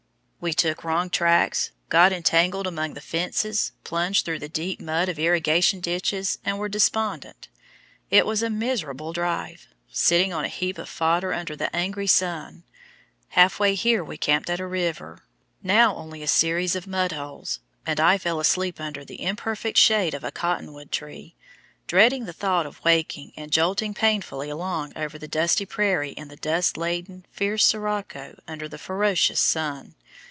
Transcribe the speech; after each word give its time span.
We 0.43 0.53
took 0.53 0.83
wrong 0.83 1.11
tracks, 1.11 1.69
got 1.89 2.11
entangled 2.11 2.65
among 2.65 2.95
fences, 2.95 3.73
plunged 3.83 4.25
through 4.25 4.39
the 4.39 4.49
deep 4.49 4.81
mud 4.81 5.07
of 5.07 5.19
irrigation 5.19 5.81
ditches, 5.81 6.39
and 6.43 6.57
were 6.57 6.67
despondent. 6.67 7.47
It 8.09 8.25
was 8.25 8.41
a 8.41 8.49
miserable 8.49 9.13
drive, 9.13 9.67
sitting 9.91 10.33
on 10.33 10.43
a 10.43 10.47
heap 10.49 10.79
of 10.79 10.89
fodder 10.89 11.31
under 11.31 11.55
the 11.55 11.69
angry 11.75 12.07
sun. 12.07 12.63
Half 13.27 13.59
way 13.59 13.75
here 13.75 14.03
we 14.03 14.17
camped 14.17 14.49
at 14.49 14.59
a 14.59 14.65
river, 14.65 15.19
now 15.61 15.95
only 15.95 16.23
a 16.23 16.27
series 16.27 16.75
of 16.75 16.87
mud 16.87 17.11
holes, 17.11 17.59
and 17.85 17.99
I 17.99 18.17
fell 18.17 18.39
asleep 18.39 18.81
under 18.81 19.05
the 19.05 19.21
imperfect 19.21 19.77
shade 19.77 20.15
of 20.15 20.23
a 20.23 20.31
cotton 20.31 20.73
wood 20.73 20.91
tree, 20.91 21.35
dreading 21.85 22.25
the 22.25 22.33
thought 22.33 22.65
of 22.65 22.83
waking 22.83 23.31
and 23.37 23.51
jolting 23.51 23.93
painfully 23.93 24.49
along 24.49 24.93
over 24.97 25.19
the 25.19 25.27
dusty 25.27 25.67
prairie 25.67 26.13
in 26.13 26.29
the 26.29 26.35
dust 26.35 26.77
laden, 26.77 27.27
fierce 27.31 27.63
sirocco, 27.63 28.39
under 28.47 28.67
the 28.67 28.79
ferocious 28.79 29.39
sun. 29.39 29.93